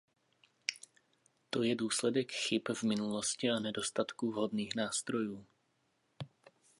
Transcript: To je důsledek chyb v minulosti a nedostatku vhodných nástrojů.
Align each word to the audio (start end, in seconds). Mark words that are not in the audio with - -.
To 1.49 1.63
je 1.63 1.75
důsledek 1.75 2.31
chyb 2.31 2.61
v 2.73 2.83
minulosti 2.83 3.49
a 3.51 3.59
nedostatku 3.59 4.31
vhodných 4.31 4.75
nástrojů. 4.75 5.45